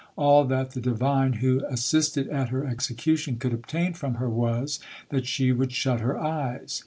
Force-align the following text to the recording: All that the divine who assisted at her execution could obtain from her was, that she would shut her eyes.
All 0.15 0.45
that 0.45 0.71
the 0.71 0.81
divine 0.81 1.33
who 1.33 1.61
assisted 1.69 2.27
at 2.29 2.49
her 2.49 2.65
execution 2.65 3.35
could 3.35 3.53
obtain 3.53 3.93
from 3.93 4.15
her 4.15 4.31
was, 4.31 4.79
that 5.09 5.27
she 5.27 5.51
would 5.51 5.71
shut 5.73 5.99
her 5.99 6.17
eyes. 6.19 6.79